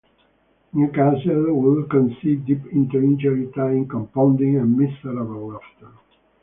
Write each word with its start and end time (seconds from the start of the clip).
Newcastle 0.73 1.53
would 1.53 1.87
concede 1.91 2.43
deep 2.47 2.65
into 2.73 2.97
injury 2.97 3.51
time, 3.55 3.87
compounding 3.87 4.57
a 4.57 4.65
miserable 4.65 5.55
afternoon. 5.55 5.95